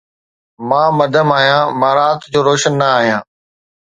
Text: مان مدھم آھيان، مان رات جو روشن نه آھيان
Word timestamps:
مان 0.67 0.87
مدھم 0.97 1.27
آھيان، 1.37 1.65
مان 1.79 1.93
رات 1.97 2.19
جو 2.31 2.39
روشن 2.47 2.73
نه 2.79 2.87
آھيان 2.97 3.21